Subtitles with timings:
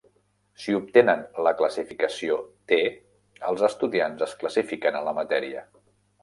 [0.61, 2.37] Si obtenen la classificació
[2.71, 2.79] T,
[3.51, 5.65] els estudiants es classifiquen en la matèria.